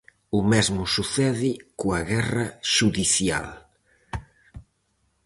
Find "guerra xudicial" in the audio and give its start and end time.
2.11-3.47